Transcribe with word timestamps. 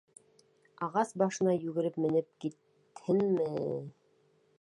Ағас 0.85 1.11
башына 1.23 1.53
йүгереп 1.57 1.99
менеп 2.05 2.31
китҺенме? 2.45 3.51